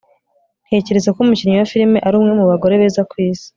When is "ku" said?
3.09-3.15